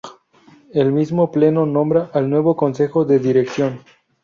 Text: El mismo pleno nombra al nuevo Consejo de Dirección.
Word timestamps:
El 0.73 0.91
mismo 0.91 1.29
pleno 1.31 1.67
nombra 1.67 2.09
al 2.11 2.27
nuevo 2.27 2.55
Consejo 2.55 3.05
de 3.05 3.19
Dirección. 3.19 3.83